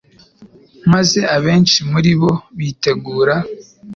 maze 0.91 1.19
abenshi 1.35 1.79
muri 1.91 2.11
bo 2.21 2.31
bitegura 2.57 3.35